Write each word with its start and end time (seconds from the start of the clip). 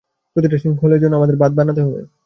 প্রতিটা 0.35 0.57
সিঙ্কহোলের 0.57 1.01
জন্য 1.01 1.13
আমাদের 1.15 1.39
বাঁধ 1.41 1.51
বানাতে 1.57 1.81
হবে। 1.85 1.99